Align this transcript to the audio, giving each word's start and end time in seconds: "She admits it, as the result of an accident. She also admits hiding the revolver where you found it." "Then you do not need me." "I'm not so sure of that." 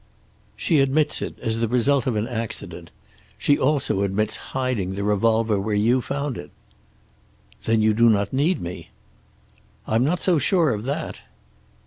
"She 0.55 0.79
admits 0.79 1.21
it, 1.21 1.37
as 1.37 1.59
the 1.59 1.67
result 1.67 2.07
of 2.07 2.15
an 2.15 2.27
accident. 2.27 2.89
She 3.37 3.59
also 3.59 4.01
admits 4.01 4.35
hiding 4.57 4.93
the 4.95 5.03
revolver 5.03 5.59
where 5.59 5.75
you 5.75 6.01
found 6.01 6.39
it." 6.39 6.49
"Then 7.65 7.83
you 7.83 7.93
do 7.93 8.09
not 8.09 8.33
need 8.33 8.63
me." 8.63 8.89
"I'm 9.85 10.03
not 10.03 10.19
so 10.19 10.39
sure 10.39 10.71
of 10.73 10.85
that." 10.85 11.19